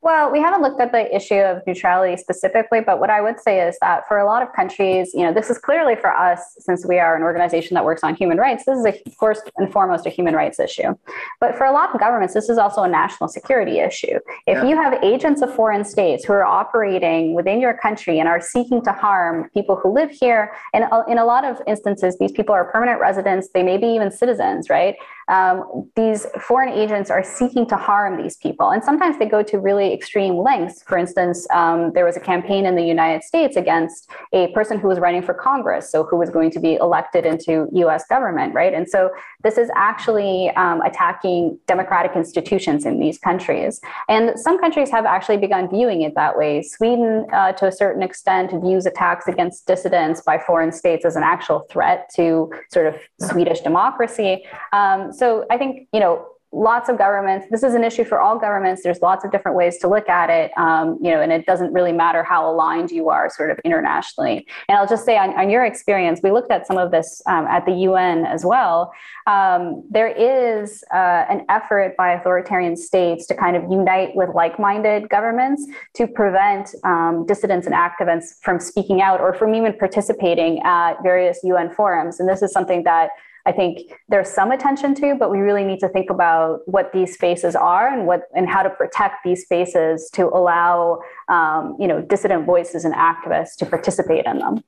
Well, 0.00 0.30
we 0.30 0.40
haven't 0.40 0.62
looked 0.62 0.80
at 0.80 0.92
the 0.92 1.14
issue 1.14 1.34
of 1.34 1.66
neutrality 1.66 2.16
specifically, 2.16 2.80
but 2.80 3.00
what 3.00 3.10
I 3.10 3.20
would 3.20 3.40
say 3.40 3.66
is 3.66 3.76
that 3.80 4.06
for 4.06 4.18
a 4.18 4.24
lot 4.24 4.42
of 4.42 4.52
countries, 4.52 5.10
you 5.12 5.24
know, 5.24 5.34
this 5.34 5.50
is 5.50 5.58
clearly 5.58 5.96
for 5.96 6.12
us, 6.12 6.40
since 6.60 6.86
we 6.86 7.00
are 7.00 7.16
an 7.16 7.24
organization 7.24 7.74
that 7.74 7.84
works 7.84 8.04
on 8.04 8.14
human 8.14 8.38
rights, 8.38 8.64
this 8.64 8.78
is 8.78 8.86
a, 8.86 9.10
first 9.18 9.50
and 9.56 9.72
foremost 9.72 10.06
a 10.06 10.10
human 10.10 10.34
rights 10.34 10.60
issue. 10.60 10.94
But 11.40 11.56
for 11.56 11.64
a 11.64 11.72
lot 11.72 11.92
of 11.92 11.98
governments, 11.98 12.32
this 12.32 12.48
is 12.48 12.58
also 12.58 12.84
a 12.84 12.88
national 12.88 13.28
security 13.28 13.80
issue. 13.80 14.20
If 14.46 14.62
yeah. 14.62 14.64
you 14.66 14.76
have 14.76 15.02
agents 15.02 15.42
of 15.42 15.52
foreign 15.52 15.84
states 15.84 16.24
who 16.24 16.32
are 16.32 16.44
operating 16.44 17.34
within 17.34 17.60
your 17.60 17.76
country 17.76 18.20
and 18.20 18.28
are 18.28 18.40
seeking 18.40 18.84
to 18.84 18.92
harm 18.92 19.50
people 19.52 19.74
who 19.74 19.92
live 19.92 20.12
here, 20.12 20.52
and 20.74 20.84
in 21.08 21.18
a 21.18 21.24
lot 21.24 21.44
of 21.44 21.60
instances, 21.66 22.16
these 22.18 22.32
people 22.32 22.54
are 22.54 22.70
permanent 22.70 23.00
residents, 23.00 23.48
they 23.52 23.64
may 23.64 23.76
be 23.76 23.88
even 23.88 24.12
citizens, 24.12 24.70
right? 24.70 24.94
Um, 25.28 25.90
these 25.94 26.26
foreign 26.40 26.70
agents 26.70 27.10
are 27.10 27.22
seeking 27.22 27.66
to 27.68 27.76
harm 27.76 28.20
these 28.20 28.36
people. 28.36 28.70
And 28.70 28.82
sometimes 28.82 29.18
they 29.18 29.26
go 29.26 29.42
to 29.42 29.58
really 29.58 29.92
extreme 29.92 30.36
lengths. 30.36 30.82
For 30.82 30.96
instance, 30.96 31.46
um, 31.52 31.92
there 31.92 32.04
was 32.04 32.16
a 32.16 32.20
campaign 32.20 32.66
in 32.66 32.76
the 32.76 32.82
United 32.82 33.22
States 33.22 33.56
against 33.56 34.10
a 34.32 34.48
person 34.52 34.78
who 34.78 34.88
was 34.88 34.98
running 34.98 35.22
for 35.22 35.34
Congress, 35.34 35.90
so 35.90 36.04
who 36.04 36.16
was 36.16 36.30
going 36.30 36.50
to 36.52 36.60
be 36.60 36.74
elected 36.74 37.26
into 37.26 37.68
US 37.72 38.06
government, 38.06 38.54
right? 38.54 38.72
And 38.72 38.88
so 38.88 39.10
this 39.42 39.58
is 39.58 39.70
actually 39.76 40.50
um, 40.50 40.80
attacking 40.82 41.58
democratic 41.66 42.16
institutions 42.16 42.86
in 42.86 42.98
these 42.98 43.18
countries. 43.18 43.80
And 44.08 44.38
some 44.38 44.58
countries 44.58 44.90
have 44.90 45.04
actually 45.04 45.36
begun 45.38 45.68
viewing 45.68 46.02
it 46.02 46.14
that 46.14 46.36
way. 46.36 46.62
Sweden, 46.62 47.26
uh, 47.32 47.52
to 47.52 47.66
a 47.66 47.72
certain 47.72 48.02
extent, 48.02 48.50
views 48.62 48.86
attacks 48.86 49.28
against 49.28 49.66
dissidents 49.66 50.22
by 50.22 50.38
foreign 50.38 50.72
states 50.72 51.04
as 51.04 51.16
an 51.16 51.22
actual 51.22 51.60
threat 51.70 52.10
to 52.16 52.50
sort 52.70 52.86
of 52.86 52.96
Swedish 53.20 53.60
democracy. 53.60 54.44
Um, 54.72 55.12
so 55.18 55.44
I 55.50 55.58
think, 55.58 55.88
you 55.92 56.00
know, 56.00 56.26
lots 56.50 56.88
of 56.88 56.96
governments 56.96 57.46
this 57.50 57.62
is 57.62 57.74
an 57.74 57.84
issue 57.84 58.04
for 58.04 58.20
all 58.20 58.38
governments. 58.38 58.82
There's 58.82 59.02
lots 59.02 59.24
of 59.24 59.30
different 59.30 59.56
ways 59.56 59.76
to 59.78 59.88
look 59.88 60.08
at 60.08 60.30
it 60.30 60.50
um, 60.56 60.98
you 61.02 61.10
know 61.10 61.20
and 61.20 61.30
it 61.30 61.44
doesn't 61.44 61.72
really 61.74 61.92
matter 61.92 62.22
how 62.22 62.50
aligned 62.50 62.90
you 62.90 63.10
are 63.10 63.28
sort 63.28 63.50
of 63.50 63.58
internationally. 63.64 64.46
And 64.68 64.78
i'll 64.78 64.86
just 64.86 65.04
say 65.04 65.18
on, 65.18 65.38
on 65.38 65.50
your 65.50 65.64
experience 65.64 66.20
we 66.22 66.30
looked 66.30 66.50
at 66.50 66.66
some 66.66 66.78
of 66.78 66.90
this 66.90 67.20
um, 67.26 67.46
at 67.46 67.66
the 67.66 67.72
un 67.72 68.24
as 68.24 68.46
well. 68.46 68.92
Um, 69.26 69.84
there 69.90 70.08
is 70.08 70.82
uh, 70.92 71.26
an 71.28 71.44
effort 71.50 71.94
by 71.98 72.12
authoritarian 72.12 72.76
states 72.76 73.26
to 73.26 73.34
kind 73.34 73.54
of 73.54 73.64
unite 73.70 74.16
with 74.16 74.30
like-minded 74.34 75.10
governments 75.10 75.66
to 75.96 76.06
prevent 76.06 76.74
um, 76.84 77.26
dissidents 77.26 77.66
and 77.66 77.74
activists 77.74 78.40
from 78.40 78.58
speaking 78.58 79.02
out 79.02 79.20
or 79.20 79.34
from 79.34 79.54
even 79.54 79.74
participating 79.74 80.62
at 80.62 80.94
various 81.02 81.40
un 81.44 81.70
forums. 81.70 82.20
And 82.20 82.28
this 82.28 82.40
is 82.40 82.52
something 82.52 82.84
that 82.84 83.10
I 83.48 83.52
think 83.52 83.90
there's 84.10 84.28
some 84.28 84.50
attention 84.50 84.94
to, 84.96 85.14
but 85.18 85.30
we 85.30 85.38
really 85.38 85.64
need 85.64 85.80
to 85.80 85.88
think 85.88 86.10
about 86.10 86.60
what 86.66 86.92
these 86.92 87.14
spaces 87.14 87.56
are 87.56 87.88
and 87.88 88.06
what 88.06 88.24
and 88.36 88.46
how 88.46 88.62
to 88.62 88.68
protect 88.68 89.24
these 89.24 89.40
spaces 89.42 90.10
to 90.16 90.26
allow 90.26 91.00
um, 91.28 91.74
you 91.80 91.88
know 91.88 92.02
dissident 92.02 92.44
voices 92.44 92.84
and 92.84 92.94
activists 92.94 93.56
to 93.60 93.64
participate 93.64 94.26
in 94.26 94.38
them. 94.38 94.62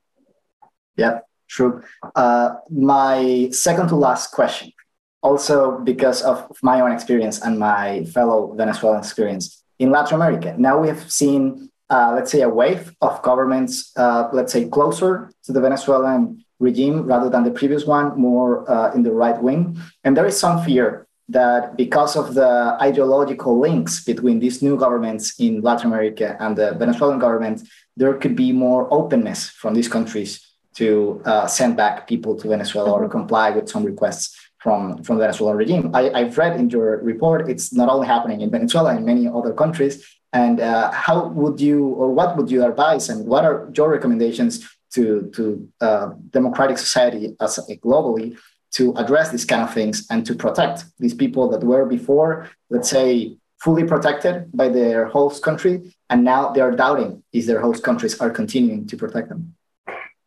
Yeah, 0.97 1.19
true. 1.47 1.83
Uh, 2.15 2.55
my 2.71 3.51
second 3.53 3.89
to 3.89 3.97
last 3.97 4.33
question, 4.33 4.73
also 5.21 5.79
because 5.81 6.23
of 6.23 6.37
my 6.63 6.81
own 6.81 6.91
experience 6.91 7.39
and 7.43 7.59
my 7.59 8.05
fellow 8.05 8.55
Venezuelan 8.55 9.01
experience 9.01 9.63
in 9.79 9.91
Latin 9.91 10.15
America. 10.15 10.55
Now 10.57 10.81
we 10.81 10.89
have 10.89 11.11
seen, 11.11 11.69
uh, 11.91 12.13
let's 12.15 12.33
say, 12.33 12.41
a 12.41 12.49
wave 12.49 12.97
of 13.03 13.21
governments, 13.21 13.93
uh, 13.97 14.31
let's 14.33 14.55
say, 14.55 14.71
closer 14.71 15.31
to 15.45 15.53
the 15.53 15.61
Venezuelan 15.61 16.43
regime 16.61 17.03
rather 17.07 17.29
than 17.29 17.43
the 17.43 17.51
previous 17.51 17.85
one, 17.85 18.19
more 18.19 18.71
uh, 18.71 18.93
in 18.95 19.03
the 19.03 19.13
right 19.13 19.43
wing. 19.43 19.77
And 20.05 20.17
there 20.17 20.27
is 20.27 20.39
some 20.39 20.63
fear 20.63 21.09
that 21.29 21.77
because 21.77 22.17
of 22.17 22.35
the 22.35 22.77
ideological 22.81 23.59
links 23.59 24.05
between 24.05 24.41
these 24.41 24.63
new 24.63 24.77
governments 24.77 25.39
in 25.39 25.61
Latin 25.63 25.87
America 25.87 26.37
and 26.41 26.57
the 26.57 26.73
Venezuelan 26.73 27.19
government, 27.19 27.63
there 27.97 28.15
could 28.15 28.37
be 28.37 28.53
more 28.53 28.93
openness 28.93 29.49
from 29.49 29.75
these 29.75 29.89
countries 29.89 30.45
to 30.75 31.21
uh, 31.25 31.47
send 31.47 31.77
back 31.77 32.09
people 32.09 32.37
to 32.37 32.49
Venezuela 32.49 32.93
or 32.93 33.09
comply 33.09 33.51
with 33.51 33.69
some 33.69 33.85
requests 33.85 34.37
from, 34.59 35.03
from 35.03 35.17
the 35.17 35.23
Venezuelan 35.23 35.57
regime. 35.57 35.91
I, 35.95 36.21
have 36.25 36.37
read 36.37 36.59
in 36.59 36.69
your 36.69 36.99
report, 36.99 37.49
it's 37.49 37.73
not 37.73 37.89
only 37.89 38.07
happening 38.07 38.41
in 38.41 38.51
Venezuela, 38.51 38.95
in 38.95 39.05
many 39.05 39.27
other 39.27 39.53
countries. 39.53 40.05
And 40.33 40.61
uh, 40.61 40.91
how 40.93 41.29
would 41.29 41.61
you, 41.61 41.87
or 41.87 42.13
what 42.13 42.37
would 42.37 42.51
you 42.51 42.65
advise, 42.65 43.09
and 43.09 43.27
what 43.27 43.45
are 43.45 43.69
your 43.75 43.91
recommendations 43.91 44.69
to, 44.95 45.31
to 45.35 45.69
uh, 45.81 46.11
democratic 46.31 46.79
society 46.79 47.37
as 47.41 47.59
a, 47.59 47.77
globally 47.77 48.37
to 48.73 48.95
address 48.97 49.31
these 49.31 49.45
kind 49.45 49.63
of 49.63 49.73
things 49.75 50.07
and 50.11 50.25
to 50.27 50.35
protect 50.35 50.85
these 50.99 51.15
people 51.15 51.49
that 51.51 51.63
were 51.65 51.85
before, 51.85 52.49
let's 52.69 52.89
say, 52.89 53.37
fully 53.61 53.85
protected 53.85 54.51
by 54.53 54.69
their 54.69 55.07
host 55.07 55.43
country, 55.43 55.95
and 56.09 56.25
now 56.25 56.51
they're 56.51 56.71
doubting 56.71 57.23
if 57.33 57.47
their 57.47 57.61
host 57.61 57.83
countries 57.83 58.19
are 58.21 58.31
continuing 58.31 58.87
to 58.87 58.97
protect 58.97 59.29
them. 59.29 59.55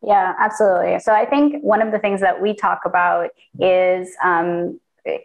Yeah, 0.06 0.34
absolutely. 0.38 1.00
So 1.00 1.14
I 1.14 1.26
think 1.26 1.64
one 1.64 1.82
of 1.82 1.92
the 1.92 2.00
things 2.00 2.20
that 2.20 2.42
we 2.42 2.54
talk 2.54 2.82
about 2.86 3.30
is 3.60 4.10
um, 4.24 4.80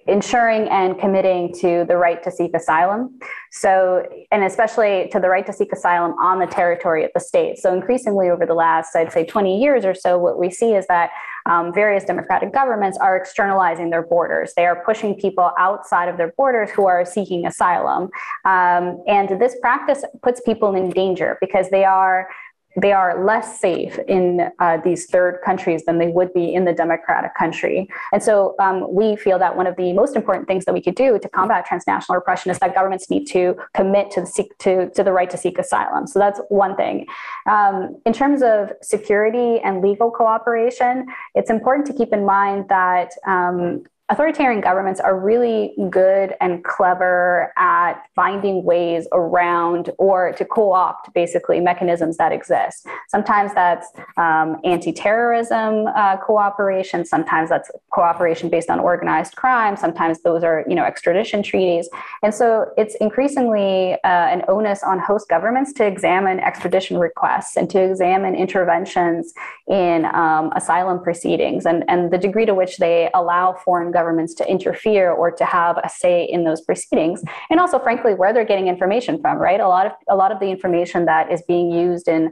ensuring 0.07 0.69
and 0.69 0.99
committing 0.99 1.55
to 1.55 1.85
the 1.87 1.97
right 1.97 2.21
to 2.25 2.31
seek 2.33 2.53
asylum. 2.55 3.19
So, 3.53 4.05
and 4.33 4.43
especially 4.43 5.09
to 5.13 5.21
the 5.21 5.29
right 5.29 5.47
to 5.47 5.53
seek 5.53 5.73
asylum 5.73 6.13
on 6.19 6.41
the 6.41 6.47
territory 6.47 7.05
of 7.05 7.11
the 7.15 7.21
state. 7.21 7.59
So, 7.59 7.73
increasingly 7.73 8.29
over 8.29 8.45
the 8.45 8.55
last, 8.55 8.97
I'd 8.97 9.13
say, 9.13 9.25
20 9.25 9.61
years 9.61 9.85
or 9.85 9.95
so, 9.95 10.19
what 10.19 10.39
we 10.39 10.51
see 10.51 10.75
is 10.75 10.87
that 10.89 11.11
um, 11.47 11.73
various 11.73 12.05
democratic 12.05 12.53
governments 12.53 12.99
are 12.99 13.17
externalizing 13.17 13.91
their 13.91 14.03
borders. 14.03 14.53
They 14.57 14.67
are 14.67 14.83
pushing 14.85 15.15
people 15.15 15.53
outside 15.59 16.09
of 16.09 16.17
their 16.17 16.33
borders 16.37 16.71
who 16.71 16.87
are 16.87 17.05
seeking 17.05 17.47
asylum. 17.47 18.11
Um, 18.45 19.03
and 19.07 19.41
this 19.41 19.57
practice 19.61 20.05
puts 20.23 20.41
people 20.41 20.75
in 20.75 20.91
danger 20.91 21.39
because 21.41 21.71
they 21.71 21.85
are 21.85 22.29
they 22.77 22.93
are 22.93 23.25
less 23.25 23.61
safe 23.61 23.99
in 24.09 24.51
uh, 24.59 24.79
these 24.85 25.07
third 25.07 25.41
countries 25.45 25.85
than 25.85 25.99
they 25.99 26.09
would 26.09 26.33
be 26.33 26.55
in 26.55 26.65
the 26.65 26.73
democratic 26.73 27.35
country. 27.35 27.89
And 28.13 28.23
so 28.23 28.55
um, 28.59 28.93
we 28.93 29.17
feel 29.17 29.39
that 29.39 29.57
one 29.57 29.67
of 29.67 29.77
the 29.77 29.93
most 29.93 30.15
important 30.17 30.47
things 30.47 30.65
that 30.67 30.75
we 30.75 30.81
could 30.81 30.95
do 30.95 31.19
to 31.19 31.29
combat 31.29 31.67
transnational 31.67 32.17
repression 32.17 32.51
is 32.51 32.59
that 32.59 32.75
governments 32.75 33.11
need 33.11 33.27
to 33.27 33.57
commit 33.75 34.11
to 34.13 34.21
the, 34.21 34.27
seek, 34.27 34.57
to, 34.59 34.91
to 34.91 35.03
the 35.03 35.13
right 35.13 35.31
to 35.31 35.37
seek 35.37 35.59
asylum. 35.59 36.07
So 36.07 36.19
that's 36.19 36.41
one 36.49 36.77
thing. 36.77 37.07
Um, 37.47 38.01
in 38.07 38.13
terms 38.13 38.43
of 38.43 38.73
security 38.83 39.61
and 39.61 39.83
legal 39.83 40.11
cooperation, 40.11 41.07
it's 41.35 41.51
important 41.51 41.87
to 41.89 41.93
keep 41.93 42.13
in 42.13 42.25
mind 42.25 42.69
that 42.69 43.13
um, 43.27 43.85
authoritarian 44.11 44.61
governments 44.63 45.01
are 45.01 45.19
really 45.19 45.75
good 45.91 46.35
and 46.41 46.65
clever 46.65 47.53
at 47.59 48.03
finding 48.15 48.65
ways 48.65 49.07
around 49.13 49.91
or 49.99 50.33
to 50.33 50.45
co-opt 50.47 51.13
basically 51.13 51.61
mechanisms 51.61 52.17
that 52.17 52.33
exist. 52.33 52.87
Sometimes 53.09 53.53
that's 53.53 53.89
um, 54.17 54.57
anti-terrorism 54.65 55.87
uh, 55.89 56.17
cooperation. 56.17 57.05
Sometimes 57.05 57.51
that's 57.51 57.71
cooperation 57.93 58.49
based 58.49 58.71
on 58.71 58.81
organized 58.81 59.37
crime. 59.37 59.77
Sometimes 59.77 60.23
those 60.23 60.43
are 60.43 60.65
you 60.67 60.75
know 60.75 60.85
extradition 60.85 61.43
treaties. 61.43 61.89
And 62.23 62.35
so 62.35 62.67
it's 62.79 62.95
increasingly 62.97 63.93
uh, 63.93 63.99
an 64.05 64.43
onus 64.49 64.83
on 64.83 64.99
host 64.99 65.29
governments 65.29 65.75
to 65.75 65.87
examine 65.87 66.41
extradition 66.41 66.97
requests 66.99 67.57
and 67.57 67.69
to 67.71 67.83
examine 67.83 68.35
interventions 68.35 69.35
in 69.69 70.07
um, 70.07 70.51
asylum 70.57 71.03
proceedings 71.03 71.67
and, 71.67 71.85
and 71.89 72.11
the 72.11 72.19
degree 72.19 72.47
to 72.47 72.55
which 72.55 72.79
they 72.79 73.11
allow 73.13 73.53
foreign 73.53 73.93
governments 73.99 74.33
to 74.41 74.45
interfere 74.55 75.11
or 75.21 75.29
to 75.41 75.45
have 75.45 75.75
a 75.89 75.89
say 76.03 76.17
in 76.35 76.41
those 76.45 76.61
proceedings 76.69 77.19
and 77.51 77.59
also 77.63 77.79
frankly 77.87 78.13
where 78.21 78.33
they're 78.33 78.51
getting 78.53 78.69
information 78.75 79.15
from 79.23 79.35
right 79.49 79.61
a 79.69 79.71
lot 79.77 79.87
of 79.89 79.93
a 80.09 80.17
lot 80.23 80.31
of 80.35 80.39
the 80.43 80.51
information 80.57 81.01
that 81.13 81.25
is 81.35 81.41
being 81.53 81.69
used 81.87 82.07
in 82.17 82.23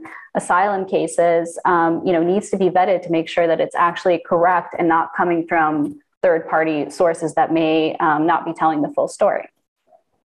asylum 0.41 0.85
cases 0.85 1.59
um, 1.65 1.91
you 2.05 2.13
know 2.13 2.23
needs 2.33 2.49
to 2.53 2.57
be 2.63 2.69
vetted 2.77 2.99
to 3.01 3.09
make 3.17 3.27
sure 3.35 3.47
that 3.51 3.59
it's 3.65 3.75
actually 3.75 4.17
correct 4.31 4.71
and 4.79 4.87
not 4.87 5.05
coming 5.19 5.45
from 5.51 5.99
third 6.21 6.47
party 6.53 6.89
sources 6.89 7.29
that 7.39 7.49
may 7.51 7.95
um, 7.97 8.25
not 8.31 8.45
be 8.45 8.53
telling 8.61 8.81
the 8.81 8.91
full 8.95 9.09
story 9.19 9.45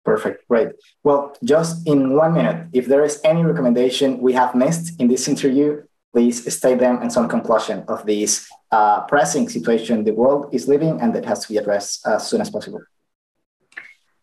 Perfect. 0.06 0.48
Great. 0.48 0.70
Well, 1.04 1.36
just 1.44 1.86
in 1.86 2.16
one 2.16 2.34
minute, 2.34 2.68
if 2.74 2.86
there 2.88 3.04
is 3.04 3.16
any 3.24 3.44
recommendation 3.44 4.20
we 4.28 4.34
have 4.34 4.56
missed 4.56 5.00
in 5.00 5.08
this 5.08 5.28
interview, 5.28 5.84
please 6.14 6.52
state 6.54 6.80
them 6.80 7.02
and 7.02 7.12
some 7.12 7.28
conclusion 7.28 7.84
of 7.88 8.06
this 8.06 8.48
uh, 8.72 9.02
pressing 9.02 9.48
situation 9.50 10.04
the 10.04 10.14
world 10.14 10.50
is 10.54 10.68
living 10.68 11.00
and 11.02 11.14
that 11.14 11.26
has 11.26 11.40
to 11.46 11.50
be 11.50 11.58
addressed 11.58 12.06
as 12.08 12.28
soon 12.28 12.42
as 12.42 12.50
possible. 12.50 12.82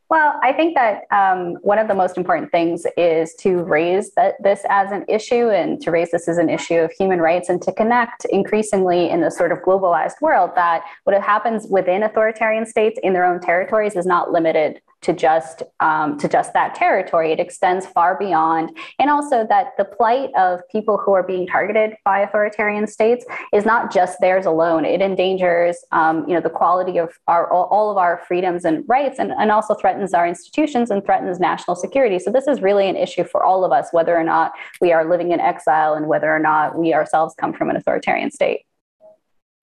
Well, 0.08 0.38
I 0.40 0.52
think 0.52 0.76
that 0.76 1.02
um, 1.10 1.54
one 1.62 1.80
of 1.80 1.88
the 1.88 1.94
most 1.94 2.16
important 2.16 2.52
things 2.52 2.86
is 2.96 3.34
to 3.40 3.64
raise 3.64 4.14
that, 4.14 4.40
this 4.40 4.64
as 4.68 4.92
an 4.92 5.04
issue 5.08 5.50
and 5.50 5.80
to 5.80 5.90
raise 5.90 6.12
this 6.12 6.28
as 6.28 6.38
an 6.38 6.48
issue 6.48 6.76
of 6.76 6.92
human 6.92 7.20
rights 7.20 7.48
and 7.48 7.60
to 7.62 7.72
connect 7.72 8.24
increasingly 8.26 9.10
in 9.10 9.20
the 9.20 9.32
sort 9.32 9.50
of 9.50 9.58
globalized 9.62 10.20
world 10.20 10.52
that 10.54 10.84
what 11.04 11.20
happens 11.20 11.66
within 11.68 12.04
authoritarian 12.04 12.66
states 12.66 13.00
in 13.02 13.14
their 13.14 13.24
own 13.24 13.40
territories 13.40 13.96
is 13.96 14.06
not 14.06 14.30
limited 14.30 14.80
to 15.02 15.12
just 15.12 15.62
um, 15.80 16.18
to 16.18 16.28
just 16.28 16.52
that 16.52 16.74
territory. 16.74 17.32
It 17.32 17.40
extends 17.40 17.86
far 17.86 18.18
beyond, 18.18 18.76
and 18.98 19.10
also 19.10 19.46
that 19.48 19.72
the 19.78 19.84
plight 19.84 20.30
of 20.36 20.60
people 20.70 20.98
who 20.98 21.12
are 21.12 21.22
being 21.22 21.46
targeted 21.46 21.96
by 22.04 22.20
authoritarian 22.20 22.86
states 22.86 23.24
is 23.52 23.64
not 23.64 23.92
just 23.92 24.20
theirs 24.20 24.46
alone. 24.46 24.84
It 24.84 25.00
endangers, 25.00 25.78
um, 25.92 26.26
you 26.28 26.34
know, 26.34 26.40
the 26.40 26.50
quality 26.50 26.98
of 26.98 27.18
our 27.26 27.50
all 27.52 27.90
of 27.90 27.96
our 27.96 28.22
freedoms 28.26 28.64
and 28.64 28.84
rights, 28.88 29.18
and, 29.18 29.32
and 29.32 29.50
also 29.50 29.74
threatens 29.74 30.14
our 30.14 30.26
institutions 30.26 30.90
and 30.90 31.04
threatens 31.04 31.38
national 31.38 31.76
security. 31.76 32.18
So 32.18 32.30
this 32.30 32.46
is 32.46 32.60
really 32.60 32.88
an 32.88 32.96
issue 32.96 33.24
for 33.24 33.44
all 33.44 33.64
of 33.64 33.72
us, 33.72 33.88
whether 33.92 34.16
or 34.16 34.24
not 34.24 34.52
we 34.80 34.92
are 34.92 35.08
living 35.08 35.32
in 35.32 35.40
exile 35.40 35.94
and 35.94 36.06
whether 36.06 36.34
or 36.34 36.38
not 36.38 36.78
we 36.78 36.94
ourselves 36.94 37.34
come 37.38 37.52
from 37.52 37.70
an 37.70 37.76
authoritarian 37.76 38.30
state. 38.30 38.62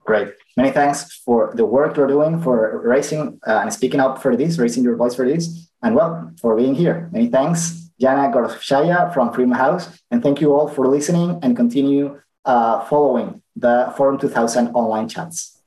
Great. 0.05 0.33
Many 0.57 0.71
thanks 0.71 1.21
for 1.25 1.53
the 1.55 1.65
work 1.65 1.95
you're 1.97 2.07
doing, 2.07 2.41
for 2.41 2.81
raising 2.83 3.39
uh, 3.47 3.59
and 3.61 3.73
speaking 3.73 3.99
up 3.99 4.21
for 4.21 4.35
this, 4.35 4.57
raising 4.57 4.83
your 4.83 4.95
voice 4.95 5.15
for 5.15 5.25
this, 5.25 5.69
and 5.81 5.95
well, 5.95 6.31
for 6.41 6.55
being 6.55 6.75
here. 6.75 7.09
Many 7.11 7.27
thanks, 7.27 7.89
Jana 7.99 8.31
Gorokhovskaia 8.33 9.13
from 9.13 9.31
Freedom 9.33 9.53
House. 9.53 10.01
And 10.11 10.21
thank 10.21 10.41
you 10.41 10.53
all 10.53 10.67
for 10.67 10.87
listening 10.87 11.39
and 11.41 11.55
continue 11.55 12.19
uh, 12.45 12.81
following 12.85 13.41
the 13.55 13.93
Forum 13.95 14.17
2000 14.19 14.69
online 14.69 15.07
chats. 15.07 15.61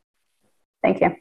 Thank 0.82 1.00
you. 1.00 1.16